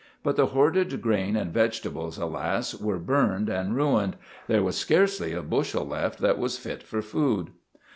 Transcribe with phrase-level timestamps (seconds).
[0.23, 2.73] But the hoarded grain and vegetables, alas!
[2.73, 4.15] were burned and ruined;
[4.47, 7.51] there was scarcely a bushel left that was fit for food.